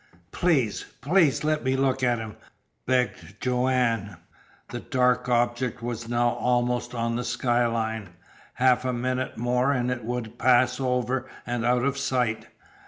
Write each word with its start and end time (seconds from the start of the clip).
"Please 0.31 0.83
please 1.01 1.43
let 1.43 1.63
me 1.63 1.77
look 1.77 2.01
at 2.01 2.17
him," 2.17 2.35
begged 2.87 3.39
Joanne. 3.39 4.17
The 4.69 4.79
dark 4.79 5.29
object 5.29 5.83
was 5.83 6.09
now 6.09 6.29
almost 6.29 6.95
on 6.95 7.17
the 7.17 7.23
skyline. 7.23 8.09
Half 8.55 8.83
A 8.83 8.93
minute 8.93 9.37
more 9.37 9.71
and 9.71 9.91
it 9.91 10.03
would 10.03 10.39
pass 10.39 10.79
over 10.79 11.29
and 11.45 11.63
out 11.63 11.85
of 11.85 11.99
sight. 11.99 12.47